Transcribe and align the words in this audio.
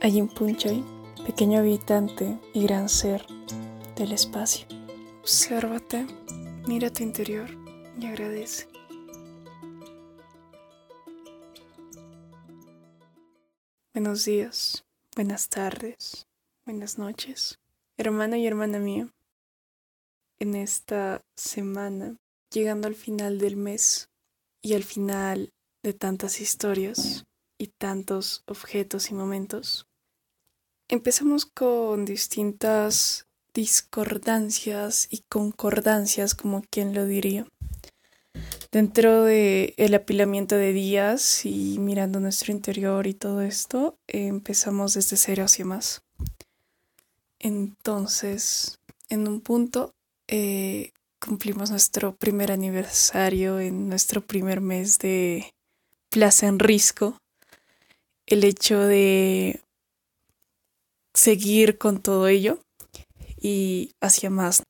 Ayim 0.00 0.28
Punchoy, 0.28 0.84
pequeño 1.26 1.58
habitante 1.58 2.38
y 2.54 2.62
gran 2.62 2.88
ser 2.88 3.26
del 3.96 4.12
espacio. 4.12 4.64
Obsérvate, 5.22 6.06
mira 6.68 6.92
tu 6.92 7.02
interior 7.02 7.50
y 7.98 8.06
agradece. 8.06 8.68
Buenos 13.92 14.24
días, 14.24 14.84
buenas 15.16 15.48
tardes, 15.48 16.28
buenas 16.64 16.96
noches, 16.96 17.58
hermano 17.96 18.36
y 18.36 18.46
hermana 18.46 18.78
mía. 18.78 19.08
En 20.38 20.54
esta 20.54 21.22
semana, 21.34 22.18
llegando 22.52 22.86
al 22.86 22.94
final 22.94 23.38
del 23.38 23.56
mes 23.56 24.10
y 24.62 24.74
al 24.74 24.84
final 24.84 25.52
de 25.82 25.92
tantas 25.92 26.40
historias 26.40 27.24
y 27.58 27.66
tantos 27.66 28.44
objetos 28.46 29.10
y 29.10 29.14
momentos, 29.14 29.87
empezamos 30.88 31.46
con 31.46 32.04
distintas 32.04 33.26
discordancias 33.54 35.08
y 35.10 35.22
concordancias, 35.28 36.34
como 36.34 36.62
quien 36.70 36.94
lo 36.94 37.06
diría. 37.06 37.46
Dentro 38.70 39.24
de 39.24 39.74
el 39.78 39.94
apilamiento 39.94 40.54
de 40.54 40.72
días 40.72 41.44
y 41.46 41.78
mirando 41.78 42.20
nuestro 42.20 42.52
interior 42.52 43.06
y 43.06 43.14
todo 43.14 43.40
esto, 43.40 43.96
empezamos 44.06 44.94
desde 44.94 45.16
cero 45.16 45.44
hacia 45.44 45.64
más. 45.64 46.02
Entonces, 47.38 48.78
en 49.08 49.26
un 49.26 49.40
punto, 49.40 49.94
eh, 50.26 50.92
cumplimos 51.18 51.70
nuestro 51.70 52.14
primer 52.14 52.52
aniversario 52.52 53.58
en 53.58 53.88
nuestro 53.88 54.20
primer 54.20 54.60
mes 54.60 54.98
de 54.98 55.52
Plaza 56.10 56.46
en 56.46 56.58
Risco. 56.58 57.16
El 58.26 58.44
hecho 58.44 58.80
de 58.80 59.60
seguir 61.18 61.78
con 61.78 62.00
todo 62.00 62.28
ello 62.28 62.60
y 63.40 63.90
hacia 64.00 64.30
más. 64.30 64.62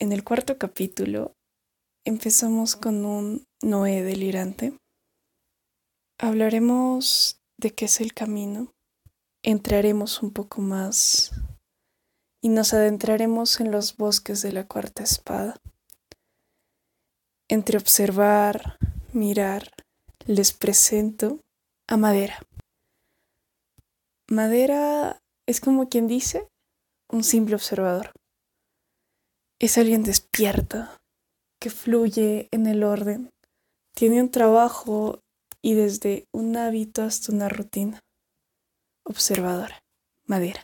En 0.00 0.10
el 0.10 0.24
cuarto 0.24 0.58
capítulo 0.58 1.32
empezamos 2.04 2.74
con 2.74 3.04
un 3.04 3.44
Noé 3.62 4.02
delirante. 4.02 4.76
Hablaremos 6.18 7.38
de 7.56 7.72
qué 7.72 7.84
es 7.84 8.00
el 8.00 8.14
camino, 8.14 8.72
entraremos 9.44 10.24
un 10.24 10.32
poco 10.32 10.60
más 10.60 11.30
y 12.42 12.48
nos 12.48 12.74
adentraremos 12.74 13.60
en 13.60 13.70
los 13.70 13.96
bosques 13.96 14.42
de 14.42 14.52
la 14.52 14.66
cuarta 14.66 15.04
espada. 15.04 15.56
Entre 17.48 17.78
observar, 17.78 18.76
mirar, 19.12 19.70
les 20.26 20.52
presento 20.52 21.38
a 21.86 21.96
Madera. 21.96 22.42
Madera 24.28 25.20
es 25.46 25.60
como 25.60 25.88
quien 25.88 26.06
dice 26.06 26.48
un 27.08 27.22
simple 27.24 27.54
observador. 27.54 28.12
Es 29.58 29.78
alguien 29.78 30.02
despierto, 30.02 30.88
que 31.60 31.70
fluye 31.70 32.48
en 32.50 32.66
el 32.66 32.82
orden, 32.82 33.30
tiene 33.94 34.20
un 34.20 34.30
trabajo 34.30 35.20
y 35.62 35.74
desde 35.74 36.26
un 36.32 36.56
hábito 36.56 37.02
hasta 37.02 37.32
una 37.32 37.48
rutina. 37.48 38.00
Observadora, 39.04 39.82
madera. 40.26 40.62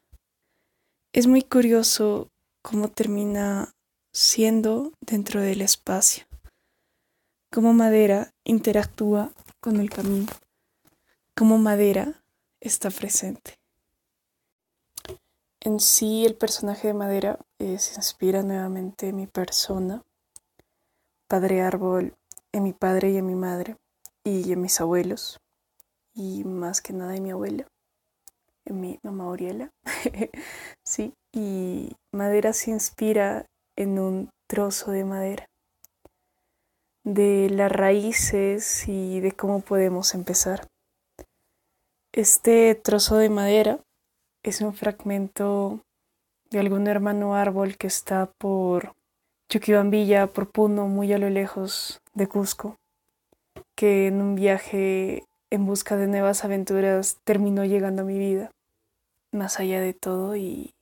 Es 1.12 1.27
muy 1.27 1.42
curioso 1.42 2.28
cómo 2.62 2.89
termina 2.89 3.73
siendo 4.12 4.92
dentro 5.01 5.41
del 5.41 5.62
espacio, 5.62 6.25
cómo 7.53 7.73
madera 7.73 8.33
interactúa 8.45 9.33
con 9.61 9.78
el 9.78 9.91
camino, 9.91 10.33
cómo 11.36 11.58
madera 11.58 12.23
está 12.61 12.91
presente. 12.91 13.59
En 15.61 15.80
sí 15.80 16.25
el 16.25 16.34
personaje 16.34 16.89
de 16.89 16.95
madera 16.95 17.39
eh, 17.58 17.79
se 17.79 17.96
inspira 17.96 18.42
nuevamente 18.42 19.08
en 19.08 19.17
mi 19.17 19.27
persona, 19.27 20.02
padre 21.29 21.61
árbol, 21.62 22.17
en 22.52 22.62
mi 22.62 22.73
padre 22.73 23.11
y 23.11 23.18
en 23.18 23.27
mi 23.27 23.34
madre, 23.34 23.77
y 24.24 24.52
en 24.52 24.61
mis 24.61 24.80
abuelos, 24.80 25.40
y 26.14 26.45
más 26.45 26.80
que 26.80 26.92
nada 26.92 27.14
en 27.14 27.23
mi 27.23 27.30
abuela 27.30 27.67
mi 28.73 28.98
mamá 29.02 29.29
Oriela. 29.29 29.73
sí, 30.84 31.14
y 31.33 31.96
madera 32.13 32.52
se 32.52 32.70
inspira 32.70 33.46
en 33.77 33.98
un 33.98 34.30
trozo 34.46 34.90
de 34.90 35.05
madera, 35.05 35.48
de 37.05 37.48
las 37.51 37.70
raíces 37.70 38.86
y 38.89 39.20
de 39.20 39.33
cómo 39.33 39.61
podemos 39.61 40.14
empezar. 40.14 40.67
Este 42.13 42.74
trozo 42.74 43.17
de 43.17 43.30
madera 43.30 43.80
es 44.42 44.61
un 44.61 44.74
fragmento 44.74 45.80
de 46.51 46.58
algún 46.61 46.86
hermano 46.86 47.34
árbol 47.34 47.77
que 47.77 47.86
está 47.86 48.27
por 48.39 48.95
Chuquibambilla, 49.48 50.28
por 50.28 50.51
Puno, 50.51 50.86
muy 50.86 51.12
a 51.12 51.18
lo 51.18 51.30
lejos 51.30 52.01
de 52.14 52.27
Cusco, 52.27 52.77
que 53.74 54.06
en 54.06 54.20
un 54.20 54.34
viaje 54.34 55.24
en 55.51 55.67
busca 55.67 55.96
de 55.96 56.06
nuevas 56.06 56.45
aventuras 56.45 57.18
terminó 57.24 57.64
llegando 57.64 58.02
a 58.02 58.05
mi 58.05 58.18
vida 58.18 58.52
más 59.33 59.61
allá 59.61 59.80
de 59.80 59.95
todo 59.95 60.36
y 60.36 60.74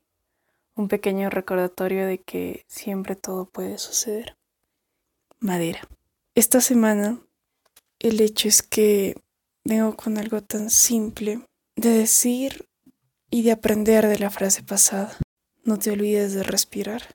un 0.74 0.88
pequeño 0.88 1.28
recordatorio 1.30 2.06
de 2.06 2.18
que 2.18 2.64
siempre 2.68 3.16
todo 3.16 3.46
puede 3.46 3.78
suceder. 3.78 4.36
Madera. 5.40 5.80
Esta 6.34 6.60
semana 6.60 7.18
el 7.98 8.20
hecho 8.20 8.48
es 8.48 8.62
que 8.62 9.16
vengo 9.64 9.96
con 9.96 10.18
algo 10.18 10.40
tan 10.42 10.70
simple 10.70 11.40
de 11.76 11.90
decir 11.90 12.66
y 13.30 13.42
de 13.42 13.52
aprender 13.52 14.06
de 14.06 14.18
la 14.18 14.30
frase 14.30 14.62
pasada. 14.62 15.16
No 15.64 15.78
te 15.78 15.90
olvides 15.90 16.34
de 16.34 16.42
respirar. 16.42 17.14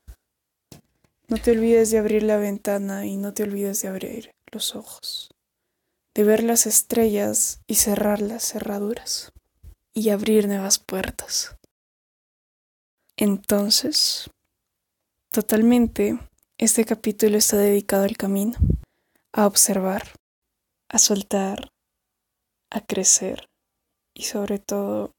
No 1.28 1.38
te 1.38 1.52
olvides 1.52 1.92
de 1.92 1.98
abrir 1.98 2.24
la 2.24 2.38
ventana 2.38 3.06
y 3.06 3.18
no 3.18 3.34
te 3.34 3.44
olvides 3.44 3.82
de 3.82 3.88
abrir 3.88 4.32
los 4.52 4.76
ojos. 4.76 5.32
De 6.14 6.24
ver 6.24 6.44
las 6.44 6.68
estrellas 6.68 7.62
y 7.66 7.76
cerrar 7.76 8.22
las 8.22 8.44
cerraduras 8.44 9.32
y 9.94 10.10
abrir 10.10 10.48
nuevas 10.48 10.80
puertas. 10.80 11.56
Entonces, 13.16 14.30
totalmente, 15.32 16.20
este 16.58 16.86
capítulo 16.86 17.38
está 17.38 17.58
dedicado 17.58 18.04
al 18.04 18.18
camino, 18.18 18.56
a 19.32 19.48
observar, 19.48 20.14
a 20.90 21.00
soltar, 21.00 21.70
a 22.70 22.82
crecer 22.82 23.48
y 24.14 24.24
sobre 24.24 24.60
todo 24.60 25.12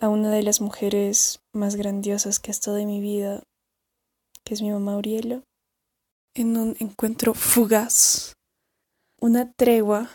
a 0.00 0.08
una 0.08 0.30
de 0.30 0.42
las 0.42 0.60
mujeres 0.60 1.40
más 1.52 1.76
grandiosas 1.76 2.38
que 2.38 2.50
ha 2.50 2.52
estado 2.52 2.78
en 2.78 2.86
mi 2.86 3.00
vida, 3.00 3.42
que 4.44 4.54
es 4.54 4.62
mi 4.62 4.70
mamá 4.70 4.94
Auriela, 4.94 5.42
en 6.34 6.56
un 6.56 6.76
encuentro 6.78 7.34
fugaz, 7.34 8.34
una 9.20 9.52
tregua 9.52 10.08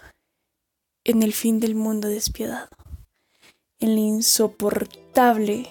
en 1.04 1.22
el 1.22 1.34
fin 1.34 1.60
del 1.60 1.76
mundo 1.76 2.08
despiadado 2.08 2.70
en 3.80 3.96
la 3.96 4.00
insoportable 4.00 5.68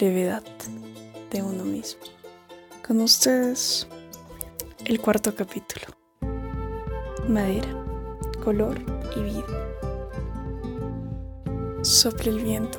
levedad 0.00 0.42
de 1.30 1.42
uno 1.42 1.62
mismo. 1.62 2.00
Con 2.86 3.02
ustedes, 3.02 3.86
el 4.86 4.98
cuarto 5.02 5.34
capítulo. 5.34 5.86
Madera, 7.28 7.68
color 8.42 8.80
y 9.16 9.20
vida. 9.20 9.93
Sopla 11.84 12.30
el 12.30 12.42
viento. 12.42 12.78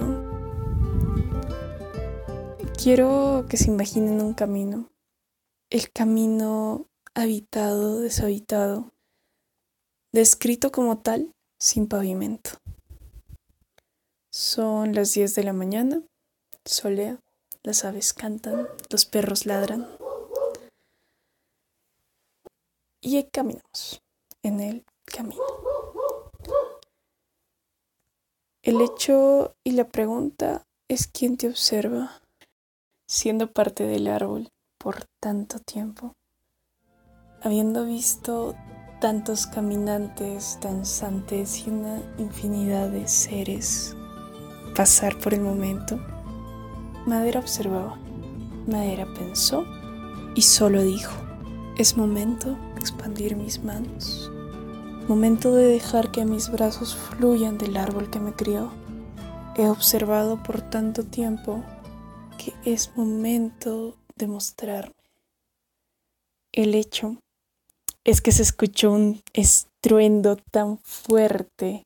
Quiero 2.75 3.45
que 3.47 3.55
se 3.55 3.67
imaginen 3.67 4.19
un 4.19 4.33
camino. 4.33 4.89
El 5.69 5.91
camino 5.91 6.87
habitado, 7.13 7.99
deshabitado, 7.99 8.91
descrito 10.11 10.71
como 10.71 10.97
tal, 10.97 11.31
sin 11.59 11.87
pavimento. 11.87 12.49
Son 14.31 14.95
las 14.95 15.13
10 15.13 15.35
de 15.35 15.43
la 15.43 15.53
mañana, 15.53 16.01
solea, 16.65 17.19
las 17.61 17.85
aves 17.85 18.11
cantan, 18.11 18.67
los 18.89 19.05
perros 19.05 19.45
ladran. 19.45 19.87
Y 23.01 23.23
caminamos 23.25 24.01
en 24.41 24.61
el 24.61 24.85
camino. 25.05 25.74
El 28.65 28.81
hecho 28.81 29.53
y 29.63 29.73
la 29.73 29.87
pregunta 29.89 30.63
es 30.89 31.05
quién 31.05 31.37
te 31.37 31.47
observa 31.47 32.19
siendo 33.07 33.51
parte 33.51 33.83
del 33.83 34.07
árbol 34.07 34.49
por 34.79 35.05
tanto 35.21 35.59
tiempo, 35.59 36.13
habiendo 37.43 37.85
visto 37.85 38.55
tantos 38.99 39.45
caminantes, 39.45 40.57
danzantes 40.63 41.67
y 41.67 41.69
una 41.69 42.01
infinidad 42.17 42.89
de 42.89 43.07
seres 43.07 43.95
pasar 44.75 45.15
por 45.19 45.35
el 45.35 45.41
momento, 45.41 45.99
Madera 47.05 47.41
observaba. 47.41 47.99
Madera 48.65 49.05
pensó 49.15 49.63
y 50.33 50.41
solo 50.41 50.81
dijo, 50.81 51.13
es 51.77 51.95
momento 51.95 52.57
de 52.73 52.79
expandir 52.79 53.35
mis 53.35 53.63
manos, 53.63 54.31
momento 55.07 55.53
de 55.53 55.65
dejar 55.65 56.11
que 56.11 56.25
mis 56.25 56.49
brazos 56.49 56.95
fluyan 56.95 57.57
del 57.57 57.77
árbol 57.77 58.09
que 58.09 58.19
me 58.19 58.33
crió, 58.33 58.71
he 59.55 59.67
observado 59.67 60.41
por 60.41 60.61
tanto 60.61 61.03
tiempo 61.03 61.63
que 62.37 62.53
es 62.65 62.91
momento 62.95 63.95
de 64.15 64.27
mostrarme. 64.27 64.93
El 66.51 66.73
hecho 66.73 67.17
es 68.03 68.21
que 68.21 68.31
se 68.31 68.43
escuchó 68.43 68.91
un 68.91 69.21
estruendo 69.33 70.37
tan 70.51 70.79
fuerte 70.79 71.83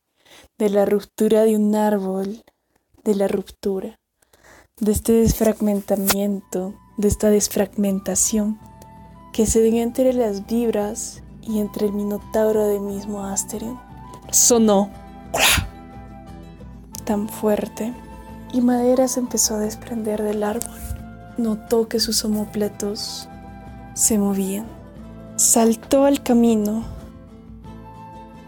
de 0.57 0.69
la 0.69 0.85
ruptura 0.85 1.43
de 1.43 1.55
un 1.55 1.75
árbol, 1.75 2.43
de 3.03 3.15
la 3.15 3.27
ruptura, 3.27 3.95
de 4.79 4.91
este 4.91 5.11
desfragmentamiento, 5.13 6.75
de 6.97 7.07
esta 7.07 7.29
desfragmentación 7.29 8.59
que 9.33 9.45
se 9.45 9.61
dio 9.61 9.81
entre 9.81 10.13
las 10.13 10.47
vibras 10.47 11.23
y 11.49 11.59
entre 11.59 11.87
el 11.87 11.93
minotauro 11.93 12.67
de 12.67 12.79
mismo 12.79 13.23
Asterion. 13.25 13.79
Sonó 14.31 14.91
tan 17.05 17.27
fuerte 17.27 17.91
y 18.53 18.61
madera 18.61 19.07
se 19.07 19.19
empezó 19.19 19.55
a 19.55 19.59
desprender 19.59 20.21
del 20.21 20.43
árbol. 20.43 20.69
Notó 21.37 21.87
que 21.87 21.99
sus 21.99 22.23
omóplatos 22.23 23.27
se 23.95 24.19
movían. 24.19 24.67
Saltó 25.37 26.05
al 26.05 26.21
camino 26.21 26.83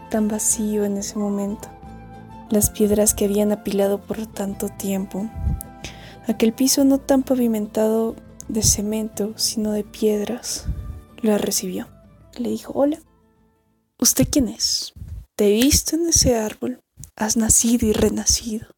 tan 0.08 0.28
vacío 0.28 0.84
en 0.84 0.96
ese 0.96 1.18
momento. 1.18 1.68
Las 2.50 2.70
piedras 2.70 3.14
que 3.14 3.24
habían 3.24 3.50
apilado 3.50 4.00
por 4.00 4.26
tanto 4.26 4.68
tiempo. 4.68 5.28
Aquel 6.28 6.52
piso 6.52 6.84
no 6.84 6.98
tan 6.98 7.24
pavimentado 7.24 8.14
de 8.46 8.62
cemento, 8.62 9.32
sino 9.36 9.72
de 9.72 9.82
piedras. 9.82 10.66
La 11.22 11.38
recibió. 11.38 11.91
Le 12.36 12.50
dijo, 12.50 12.72
hola. 12.74 13.00
¿Usted 13.98 14.26
quién 14.30 14.48
es? 14.48 14.92
Te 15.36 15.46
he 15.46 15.62
visto 15.62 15.96
en 15.96 16.08
ese 16.08 16.36
árbol. 16.36 16.80
Has 17.16 17.36
nacido 17.36 17.86
y 17.86 17.92
renacido. 17.92 18.68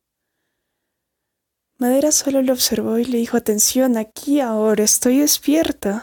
Madera 1.78 2.12
solo 2.12 2.40
lo 2.42 2.52
observó 2.52 2.98
y 2.98 3.04
le 3.04 3.18
dijo, 3.18 3.36
atención, 3.36 3.96
aquí 3.96 4.40
ahora 4.40 4.84
estoy 4.84 5.18
despierta. 5.18 6.02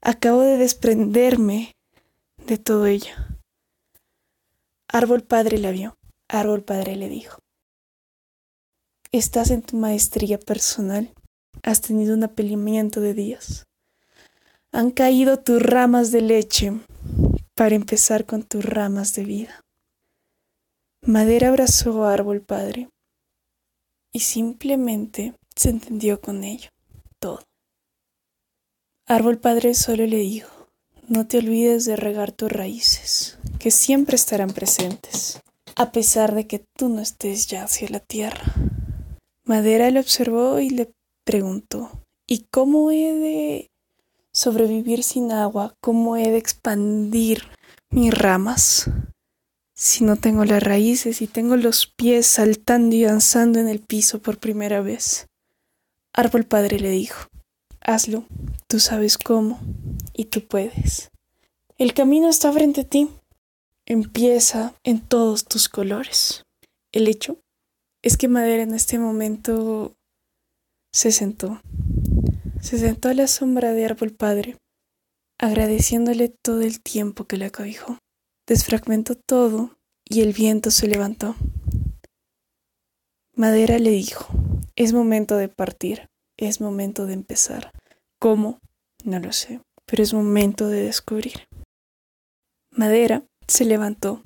Acabo 0.00 0.40
de 0.40 0.56
desprenderme 0.56 1.76
de 2.46 2.56
todo 2.56 2.86
ello. 2.86 3.14
Árbol 4.88 5.22
Padre 5.22 5.58
la 5.58 5.70
vio. 5.70 5.96
Árbol 6.28 6.62
Padre 6.62 6.96
le 6.96 7.08
dijo, 7.08 7.38
estás 9.12 9.50
en 9.50 9.62
tu 9.62 9.76
maestría 9.76 10.38
personal. 10.38 11.12
Has 11.62 11.80
tenido 11.80 12.14
un 12.14 12.24
apelamiento 12.24 13.00
de 13.00 13.14
días. 13.14 13.67
Han 14.78 14.92
caído 14.92 15.40
tus 15.40 15.60
ramas 15.60 16.12
de 16.12 16.20
leche 16.20 16.72
para 17.56 17.74
empezar 17.74 18.26
con 18.26 18.44
tus 18.44 18.64
ramas 18.64 19.12
de 19.12 19.24
vida. 19.24 19.60
Madera 21.04 21.48
abrazó 21.48 22.04
Árbol 22.04 22.42
Padre 22.42 22.88
y 24.12 24.20
simplemente 24.20 25.34
se 25.56 25.70
entendió 25.70 26.20
con 26.20 26.44
ello 26.44 26.70
todo. 27.18 27.42
Árbol 29.04 29.38
Padre 29.40 29.74
solo 29.74 30.06
le 30.06 30.18
dijo, 30.18 30.68
no 31.08 31.26
te 31.26 31.38
olvides 31.38 31.84
de 31.84 31.96
regar 31.96 32.30
tus 32.30 32.52
raíces, 32.52 33.36
que 33.58 33.72
siempre 33.72 34.14
estarán 34.14 34.52
presentes, 34.52 35.40
a 35.74 35.90
pesar 35.90 36.36
de 36.36 36.46
que 36.46 36.64
tú 36.76 36.88
no 36.88 37.00
estés 37.00 37.48
ya 37.48 37.64
hacia 37.64 37.88
la 37.88 37.98
tierra. 37.98 38.54
Madera 39.42 39.90
le 39.90 39.98
observó 39.98 40.60
y 40.60 40.70
le 40.70 40.92
preguntó, 41.24 41.90
¿y 42.28 42.46
cómo 42.52 42.92
he 42.92 43.12
de 43.12 43.70
sobrevivir 44.38 45.02
sin 45.02 45.32
agua? 45.32 45.74
¿Cómo 45.80 46.16
he 46.16 46.30
de 46.30 46.38
expandir 46.38 47.42
mis 47.90 48.14
ramas? 48.14 48.90
si 49.78 50.02
no 50.02 50.16
tengo 50.16 50.44
las 50.44 50.60
raíces 50.60 51.22
y 51.22 51.28
tengo 51.28 51.56
los 51.56 51.86
pies 51.86 52.26
saltando 52.26 52.96
y 52.96 53.04
danzando 53.04 53.60
en 53.60 53.68
el 53.68 53.78
piso 53.78 54.20
por 54.20 54.38
primera 54.38 54.80
vez? 54.80 55.28
Árbol 56.12 56.44
Padre 56.44 56.80
le 56.80 56.90
dijo, 56.90 57.28
hazlo, 57.80 58.24
tú 58.66 58.80
sabes 58.80 59.18
cómo 59.18 59.60
y 60.12 60.24
tú 60.24 60.44
puedes. 60.44 61.10
El 61.76 61.94
camino 61.94 62.28
está 62.28 62.52
frente 62.52 62.80
a 62.80 62.88
ti. 62.88 63.08
Empieza 63.86 64.74
en 64.82 65.00
todos 65.00 65.44
tus 65.44 65.68
colores. 65.68 66.42
El 66.90 67.06
hecho 67.06 67.38
es 68.02 68.16
que 68.16 68.26
Madera 68.26 68.64
en 68.64 68.74
este 68.74 68.98
momento 68.98 69.94
se 70.92 71.12
sentó. 71.12 71.60
Se 72.60 72.78
sentó 72.78 73.08
a 73.08 73.14
la 73.14 73.26
sombra 73.26 73.72
de 73.72 73.84
Árbol 73.84 74.12
Padre, 74.12 74.56
agradeciéndole 75.38 76.28
todo 76.28 76.62
el 76.62 76.80
tiempo 76.80 77.24
que 77.24 77.36
le 77.36 77.46
acobijó 77.46 77.98
desfragmentó 78.48 79.14
todo 79.14 79.76
y 80.06 80.22
el 80.22 80.32
viento 80.32 80.70
se 80.70 80.88
levantó. 80.88 81.36
Madera 83.36 83.78
le 83.78 83.90
dijo, 83.90 84.26
es 84.74 84.94
momento 84.94 85.36
de 85.36 85.48
partir, 85.48 86.08
es 86.38 86.60
momento 86.60 87.06
de 87.06 87.12
empezar. 87.12 87.70
¿Cómo? 88.18 88.58
No 89.04 89.20
lo 89.20 89.32
sé, 89.32 89.60
pero 89.84 90.02
es 90.02 90.14
momento 90.14 90.68
de 90.68 90.82
descubrir. 90.82 91.46
Madera 92.70 93.22
se 93.46 93.66
levantó. 93.66 94.22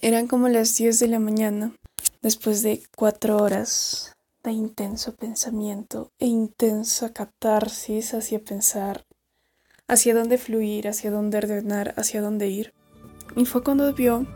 Eran 0.00 0.28
como 0.28 0.48
las 0.48 0.76
diez 0.76 1.00
de 1.00 1.08
la 1.08 1.18
mañana, 1.18 1.74
después 2.22 2.62
de 2.62 2.84
cuatro 2.96 3.36
horas 3.36 4.12
de 4.42 4.52
intenso 4.52 5.14
pensamiento 5.16 6.12
e 6.18 6.26
intensa 6.26 7.12
catarsis 7.12 8.14
hacia 8.14 8.38
pensar 8.38 9.06
hacia 9.88 10.14
dónde 10.14 10.36
fluir, 10.36 10.86
hacia 10.86 11.10
dónde 11.10 11.38
ordenar, 11.38 11.94
hacia 11.96 12.20
dónde 12.20 12.48
ir. 12.48 12.74
Y 13.36 13.46
fue 13.46 13.64
cuando 13.64 13.92
vio 13.94 14.26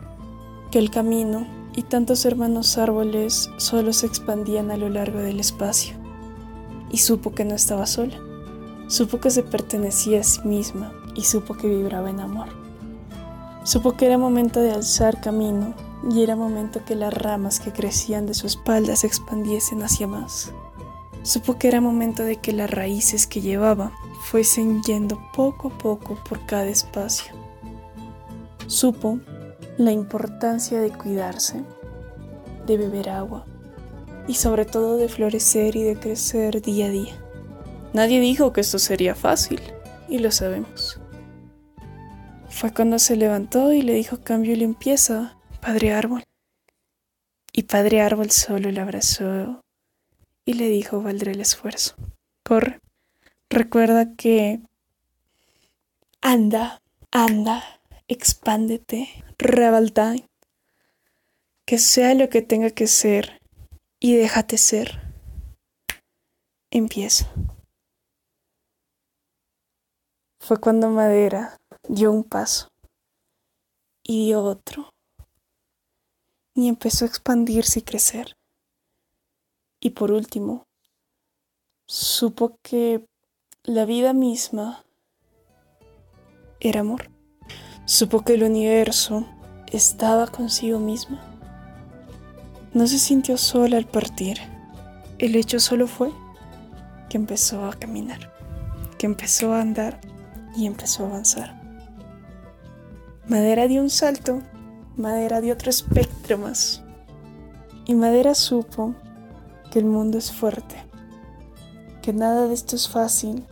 que 0.71 0.79
el 0.79 0.89
camino 0.89 1.47
y 1.75 1.83
tantos 1.83 2.25
hermanos 2.25 2.77
árboles 2.77 3.49
solo 3.57 3.93
se 3.93 4.07
expandían 4.07 4.71
a 4.71 4.77
lo 4.77 4.89
largo 4.89 5.19
del 5.19 5.39
espacio. 5.39 5.95
Y 6.91 6.97
supo 6.97 7.33
que 7.33 7.45
no 7.45 7.55
estaba 7.55 7.85
sola. 7.85 8.19
Supo 8.87 9.19
que 9.19 9.29
se 9.29 9.43
pertenecía 9.43 10.21
a 10.21 10.23
sí 10.23 10.41
misma 10.43 10.91
y 11.15 11.23
supo 11.23 11.53
que 11.53 11.67
vibraba 11.67 12.09
en 12.09 12.19
amor. 12.19 12.49
Supo 13.63 13.95
que 13.95 14.07
era 14.07 14.17
momento 14.17 14.59
de 14.59 14.71
alzar 14.71 15.21
camino 15.21 15.73
y 16.09 16.23
era 16.23 16.35
momento 16.35 16.83
que 16.85 16.95
las 16.95 17.13
ramas 17.13 17.59
que 17.59 17.71
crecían 17.71 18.25
de 18.25 18.33
su 18.33 18.47
espalda 18.47 18.95
se 18.95 19.07
expandiesen 19.07 19.83
hacia 19.83 20.07
más. 20.07 20.53
Supo 21.21 21.57
que 21.57 21.69
era 21.69 21.79
momento 21.79 22.23
de 22.23 22.37
que 22.37 22.51
las 22.51 22.69
raíces 22.69 23.27
que 23.27 23.41
llevaba 23.41 23.93
fuesen 24.23 24.81
yendo 24.83 25.21
poco 25.33 25.69
a 25.69 25.77
poco 25.77 26.17
por 26.27 26.45
cada 26.45 26.67
espacio 26.67 27.33
Supo 28.67 29.19
la 29.77 29.91
importancia 29.91 30.79
de 30.79 30.89
cuidarse, 30.89 31.61
de 32.65 32.77
beber 32.77 33.09
agua 33.09 33.45
y 34.27 34.35
sobre 34.35 34.65
todo 34.65 34.95
de 34.97 35.09
florecer 35.09 35.75
y 35.75 35.83
de 35.83 35.95
crecer 35.95 36.61
día 36.61 36.85
a 36.85 36.89
día. 36.89 37.13
Nadie 37.93 38.21
dijo 38.21 38.53
que 38.53 38.61
esto 38.61 38.79
sería 38.79 39.15
fácil 39.15 39.59
y 40.07 40.19
lo 40.19 40.31
sabemos. 40.31 40.99
Fue 42.49 42.73
cuando 42.73 42.99
se 42.99 43.17
levantó 43.17 43.73
y 43.73 43.81
le 43.81 43.93
dijo 43.93 44.21
cambio 44.23 44.53
y 44.53 44.55
limpieza, 44.55 45.35
Padre 45.63 45.93
Árbol. 45.93 46.25
Y 47.53 47.63
Padre 47.63 48.01
Árbol 48.01 48.31
solo 48.31 48.69
le 48.69 48.81
abrazó 48.81 49.61
y 50.43 50.55
le 50.55 50.67
dijo 50.67 51.01
valdrá 51.01 51.31
el 51.31 51.39
esfuerzo. 51.39 51.95
Corre. 52.43 52.81
Recuerda 53.49 54.13
que 54.17 54.59
anda, 56.19 56.81
anda, 57.11 57.63
expándete, 58.09 59.07
rebalta, 59.37 60.15
que 61.65 61.77
sea 61.77 62.13
lo 62.13 62.27
que 62.27 62.41
tenga 62.41 62.69
que 62.71 62.87
ser 62.87 63.39
y 64.01 64.17
déjate 64.17 64.57
ser. 64.57 64.99
Empieza. 66.71 67.31
Fue 70.41 70.59
cuando 70.59 70.89
Madera 70.89 71.57
dio 71.87 72.11
un 72.11 72.25
paso 72.25 72.67
y 74.03 74.25
dio 74.25 74.43
otro 74.43 74.92
y 76.53 76.67
empezó 76.67 77.05
a 77.05 77.07
expandirse 77.07 77.79
y 77.79 77.83
crecer. 77.83 78.37
Y 79.79 79.91
por 79.91 80.11
último, 80.11 80.67
supo 81.85 82.57
que 82.61 83.05
la 83.63 83.85
vida 83.85 84.13
misma 84.13 84.85
era 86.59 86.81
amor. 86.81 87.09
Supo 87.85 88.23
que 88.23 88.35
el 88.35 88.43
universo 88.43 89.27
estaba 89.71 90.27
consigo 90.27 90.79
misma. 90.79 91.21
No 92.73 92.87
se 92.87 92.97
sintió 92.97 93.37
sola 93.37 93.77
al 93.77 93.85
partir. 93.85 94.37
El 95.17 95.35
hecho 95.35 95.59
solo 95.59 95.87
fue 95.87 96.11
que 97.09 97.17
empezó 97.17 97.65
a 97.65 97.73
caminar, 97.73 98.33
que 98.97 99.05
empezó 99.05 99.53
a 99.53 99.61
andar 99.61 99.99
y 100.55 100.65
empezó 100.65 101.03
a 101.03 101.09
avanzar. 101.09 101.61
Madera 103.27 103.67
dio 103.67 103.81
un 103.81 103.89
salto, 103.89 104.41
Madera 104.95 105.41
dio 105.41 105.53
otro 105.53 105.69
espectro 105.69 106.37
más. 106.37 106.83
Y 107.85 107.95
Madera 107.95 108.35
supo 108.35 108.95
que 109.71 109.79
el 109.79 109.85
mundo 109.85 110.17
es 110.17 110.31
fuerte, 110.31 110.75
que 112.01 112.13
nada 112.13 112.47
de 112.47 112.53
esto 112.53 112.75
es 112.75 112.87
fácil, 112.87 113.45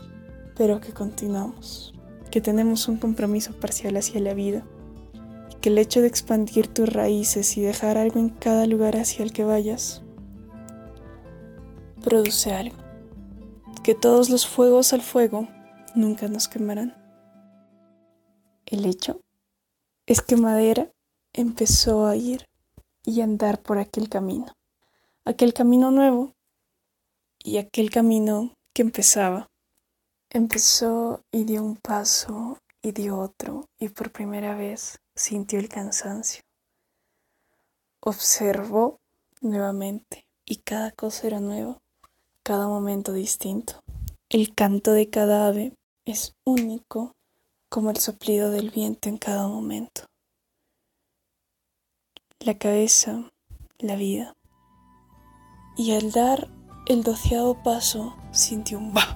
pero 0.55 0.79
que 0.79 0.93
continuamos 0.93 1.91
que 2.31 2.41
tenemos 2.41 2.87
un 2.87 2.97
compromiso 2.97 3.53
parcial 3.53 3.97
hacia 3.97 4.21
la 4.21 4.33
vida, 4.33 4.63
que 5.59 5.69
el 5.69 5.77
hecho 5.77 6.01
de 6.01 6.07
expandir 6.07 6.67
tus 6.67 6.91
raíces 6.91 7.57
y 7.57 7.61
dejar 7.61 7.97
algo 7.97 8.19
en 8.19 8.29
cada 8.29 8.65
lugar 8.65 8.95
hacia 8.95 9.23
el 9.23 9.33
que 9.33 9.43
vayas 9.43 10.01
produce 12.01 12.53
algo. 12.53 12.77
Que 13.83 13.93
todos 13.93 14.29
los 14.29 14.47
fuegos 14.47 14.93
al 14.93 15.01
fuego 15.01 15.47
nunca 15.93 16.27
nos 16.27 16.47
quemarán. 16.47 16.95
El 18.65 18.85
hecho 18.85 19.21
es 20.05 20.21
que 20.21 20.37
Madera 20.37 20.91
empezó 21.33 22.05
a 22.05 22.15
ir 22.15 22.47
y 23.03 23.21
andar 23.21 23.61
por 23.61 23.77
aquel 23.77 24.09
camino, 24.09 24.53
aquel 25.25 25.53
camino 25.53 25.91
nuevo 25.91 26.33
y 27.39 27.57
aquel 27.57 27.89
camino 27.89 28.53
que 28.73 28.81
empezaba. 28.81 29.49
Empezó 30.29 31.23
y 31.31 31.43
dio 31.43 31.63
un 31.63 31.77
paso 31.77 32.57
y 32.81 32.91
dio 32.91 33.19
otro 33.19 33.65
y 33.79 33.89
por 33.89 34.11
primera 34.11 34.55
vez 34.55 34.99
sintió 35.15 35.59
el 35.59 35.69
cansancio. 35.69 36.41
Observó 38.01 38.99
nuevamente 39.41 40.25
y 40.45 40.57
cada 40.57 40.91
cosa 40.91 41.27
era 41.27 41.39
nueva, 41.39 41.77
cada 42.43 42.67
momento 42.67 43.13
distinto. 43.13 43.79
El 44.29 44.53
canto 44.55 44.93
de 44.93 45.09
cada 45.09 45.47
ave 45.47 45.73
es 46.05 46.33
único 46.45 47.13
como 47.69 47.89
el 47.89 47.97
soplido 47.97 48.51
del 48.51 48.69
viento 48.69 49.09
en 49.09 49.17
cada 49.17 49.47
momento 49.47 50.10
la 52.43 52.55
cabeza, 52.55 53.23
la 53.77 53.95
vida. 53.95 54.33
Y 55.77 55.93
al 55.93 56.11
dar 56.11 56.49
el 56.87 57.03
doceavo 57.03 57.61
paso 57.61 58.15
sintió 58.31 58.79
un. 58.79 58.93
¡Bah! 58.93 59.15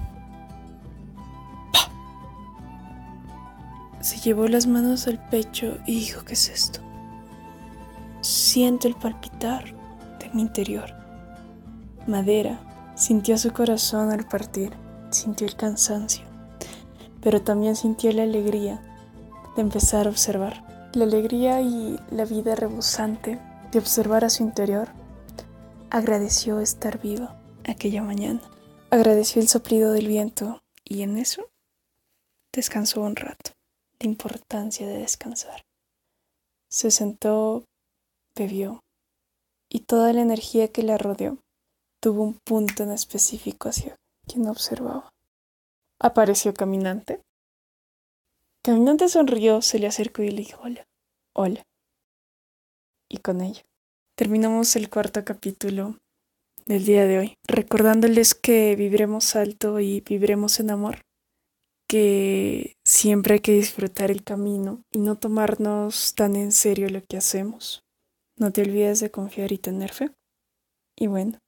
Se 4.00 4.18
llevó 4.18 4.46
las 4.46 4.68
manos 4.68 5.08
al 5.08 5.18
pecho 5.28 5.78
y 5.86 5.96
dijo, 5.96 6.24
¿qué 6.24 6.34
es 6.34 6.48
esto? 6.48 6.80
Siento 8.20 8.86
el 8.86 8.94
palpitar 8.94 9.74
de 10.20 10.30
mi 10.32 10.42
interior. 10.42 10.94
Madera 12.06 12.60
sintió 12.94 13.36
su 13.36 13.52
corazón 13.52 14.12
al 14.12 14.28
partir, 14.28 14.72
sintió 15.10 15.48
el 15.48 15.56
cansancio, 15.56 16.24
pero 17.20 17.42
también 17.42 17.74
sintió 17.74 18.12
la 18.12 18.22
alegría 18.22 18.80
de 19.56 19.62
empezar 19.62 20.06
a 20.06 20.10
observar 20.10 20.65
la 20.96 21.04
alegría 21.04 21.60
y 21.60 22.00
la 22.10 22.24
vida 22.24 22.54
rebosante 22.54 23.38
de 23.70 23.78
observar 23.78 24.24
a 24.24 24.30
su 24.30 24.42
interior, 24.42 24.88
agradeció 25.90 26.58
estar 26.60 26.98
viva 26.98 27.38
aquella 27.68 28.02
mañana. 28.02 28.40
Agradeció 28.90 29.42
el 29.42 29.48
soplido 29.48 29.92
del 29.92 30.08
viento 30.08 30.62
y 30.84 31.02
en 31.02 31.18
eso 31.18 31.50
descansó 32.50 33.02
un 33.02 33.14
rato. 33.14 33.50
La 34.00 34.06
importancia 34.06 34.86
de 34.86 34.98
descansar. 34.98 35.66
Se 36.70 36.90
sentó, 36.90 37.64
bebió 38.34 38.80
y 39.68 39.80
toda 39.80 40.14
la 40.14 40.22
energía 40.22 40.68
que 40.68 40.82
la 40.82 40.96
rodeó 40.96 41.36
tuvo 42.00 42.22
un 42.22 42.38
punto 42.42 42.84
en 42.84 42.92
específico 42.92 43.68
hacia 43.68 43.96
quien 44.26 44.48
observaba. 44.48 45.10
Apareció 46.00 46.54
caminante 46.54 47.20
Caminante 48.66 49.08
sonrió, 49.08 49.62
se 49.62 49.78
le 49.78 49.86
acercó 49.86 50.24
y 50.24 50.30
le 50.30 50.38
dijo 50.38 50.60
hola, 50.64 50.88
hola. 51.36 51.62
Y 53.08 53.18
con 53.18 53.40
ello 53.40 53.62
terminamos 54.16 54.74
el 54.74 54.90
cuarto 54.90 55.24
capítulo 55.24 55.98
del 56.66 56.84
día 56.84 57.06
de 57.06 57.18
hoy, 57.20 57.34
recordándoles 57.46 58.34
que 58.34 58.74
viviremos 58.74 59.36
alto 59.36 59.78
y 59.78 60.00
viviremos 60.00 60.58
en 60.58 60.72
amor, 60.72 61.02
que 61.88 62.74
siempre 62.84 63.34
hay 63.34 63.40
que 63.40 63.52
disfrutar 63.52 64.10
el 64.10 64.24
camino 64.24 64.82
y 64.92 64.98
no 64.98 65.14
tomarnos 65.14 66.16
tan 66.16 66.34
en 66.34 66.50
serio 66.50 66.88
lo 66.88 67.04
que 67.08 67.18
hacemos. 67.18 67.84
No 68.36 68.50
te 68.50 68.62
olvides 68.62 68.98
de 68.98 69.12
confiar 69.12 69.52
y 69.52 69.58
tener 69.58 69.92
fe. 69.92 70.10
Y 70.98 71.06
bueno, 71.06 71.38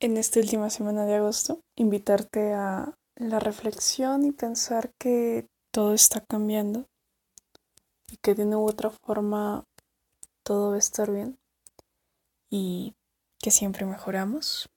en 0.00 0.16
esta 0.16 0.40
última 0.40 0.68
semana 0.70 1.06
de 1.06 1.14
agosto, 1.14 1.60
invitarte 1.76 2.54
a 2.54 2.92
la 3.14 3.38
reflexión 3.38 4.24
y 4.24 4.32
pensar 4.32 4.90
que 4.98 5.46
todo 5.76 5.92
está 5.92 6.22
cambiando 6.22 6.88
y 8.10 8.16
que 8.16 8.34
de 8.34 8.44
una 8.44 8.56
u 8.56 8.66
otra 8.66 8.88
forma 8.88 9.66
todo 10.42 10.70
va 10.70 10.76
a 10.76 10.78
estar 10.78 11.12
bien 11.12 11.38
y 12.48 12.94
que 13.38 13.50
siempre 13.50 13.84
mejoramos, 13.84 14.70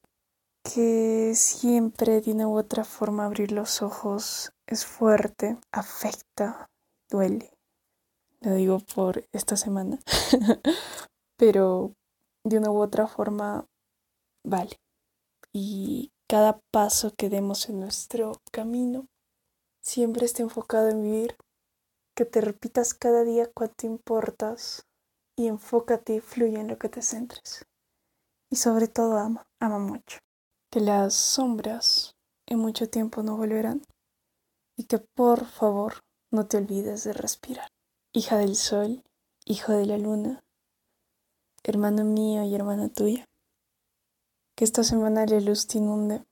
que 0.62 1.32
siempre 1.36 2.20
de 2.20 2.34
una 2.34 2.50
u 2.50 2.58
otra 2.58 2.84
forma 2.84 3.24
abrir 3.24 3.54
los 3.54 3.82
ojos 3.82 4.52
es 4.68 4.86
fuerte, 4.86 5.58
afecta, 5.72 6.70
duele. 7.10 7.58
Lo 8.42 8.56
digo 8.56 8.80
por 8.94 9.24
esta 9.32 9.56
semana, 9.56 10.00
pero 11.38 11.94
de 12.44 12.58
una 12.58 12.72
u 12.72 12.82
otra 12.82 13.08
forma 13.08 13.66
vale. 14.44 14.82
Y 15.54 16.12
cada 16.28 16.60
paso 16.74 17.14
que 17.18 17.30
demos 17.30 17.70
en 17.70 17.80
nuestro 17.80 18.42
camino 18.52 19.08
siempre 19.82 20.26
esté 20.26 20.44
enfocado 20.44 20.90
en 20.90 21.02
vivir, 21.02 21.38
que 22.16 22.26
te 22.26 22.42
repitas 22.42 22.94
cada 22.94 23.24
día 23.24 23.50
cuánto 23.52 23.88
importas 23.88 24.86
y 25.36 25.48
enfócate 25.48 26.16
y 26.16 26.20
fluye 26.20 26.60
en 26.60 26.68
lo 26.68 26.78
que 26.78 26.90
te 26.90 27.02
centres. 27.02 27.66
Y 28.52 28.58
sobre 28.58 28.88
todo 28.88 29.18
ama, 29.18 29.48
ama 29.60 29.80
mucho. 29.80 30.20
Que 30.72 30.82
las 30.82 31.14
sombras 31.14 32.16
en 32.46 32.60
mucho 32.60 32.90
tiempo 32.90 33.24
no 33.24 33.38
volverán 33.38 33.82
y 34.76 34.84
que 34.86 35.00
por 35.00 35.46
favor 35.46 36.02
no 36.32 36.48
te 36.48 36.58
olvides 36.58 37.04
de 37.04 37.14
respirar. 37.14 37.70
Hija 38.14 38.38
del 38.38 38.56
sol, 38.56 39.04
hijo 39.46 39.72
de 39.72 39.86
la 39.86 39.98
luna, 39.98 40.42
hermano 41.64 42.04
mío 42.04 42.44
y 42.44 42.56
hermana 42.56 42.90
tuya, 42.90 43.26
que 44.56 44.64
esta 44.64 44.84
semana 44.84 45.26
la 45.26 45.40
luz 45.40 45.68
te 45.68 45.78
inunde 45.78 46.24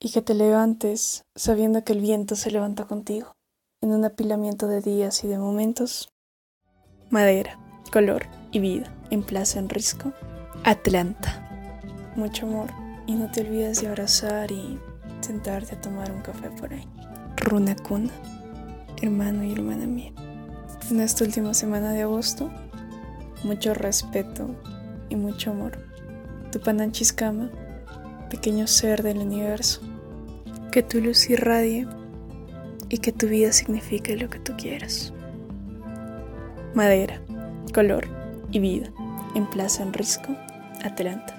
y 0.00 0.10
que 0.10 0.22
te 0.22 0.34
levantes 0.34 1.24
sabiendo 1.34 1.84
que 1.84 1.92
el 1.92 2.00
viento 2.00 2.36
se 2.36 2.50
levanta 2.50 2.86
contigo 2.86 3.36
en 3.80 3.92
un 3.92 4.04
apilamiento 4.04 4.66
de 4.66 4.80
días 4.80 5.24
y 5.24 5.28
de 5.28 5.38
momentos. 5.38 6.08
Madera, 7.10 7.58
color 7.92 8.26
y 8.52 8.58
vida 8.58 8.92
en 9.10 9.22
Plaza 9.22 9.58
en 9.58 9.68
Risco, 9.68 10.12
Atlanta. 10.64 11.44
Mucho 12.16 12.46
amor 12.46 12.70
y 13.06 13.14
no 13.14 13.30
te 13.30 13.40
olvides 13.42 13.80
de 13.80 13.88
abrazar 13.88 14.50
y 14.50 14.78
sentarte 15.20 15.74
a 15.74 15.80
tomar 15.80 16.10
un 16.10 16.20
café 16.22 16.50
por 16.50 16.72
ahí. 16.72 16.86
Runa 17.36 17.76
Cuna, 17.76 18.12
hermano 19.00 19.44
y 19.44 19.52
hermana 19.52 19.86
mía. 19.86 20.12
En 20.90 21.00
esta 21.00 21.24
última 21.24 21.54
semana 21.54 21.92
de 21.92 22.02
agosto, 22.02 22.50
mucho 23.44 23.74
respeto 23.74 24.48
y 25.08 25.16
mucho 25.16 25.50
amor. 25.50 25.78
Tu 26.50 26.60
Pananchiscama 26.60 27.50
pequeño 28.28 28.66
ser 28.66 29.02
del 29.02 29.18
universo, 29.18 29.80
que 30.72 30.82
tu 30.82 31.00
luz 31.00 31.28
irradie 31.30 31.86
y 32.88 32.98
que 32.98 33.12
tu 33.12 33.26
vida 33.26 33.52
signifique 33.52 34.16
lo 34.16 34.28
que 34.28 34.38
tú 34.38 34.54
quieras. 34.56 35.12
Madera, 36.74 37.20
color 37.72 38.06
y 38.50 38.58
vida 38.58 38.90
en 39.34 39.46
Plaza 39.46 39.82
en 39.82 39.92
Risco, 39.92 40.34
Atlanta. 40.82 41.37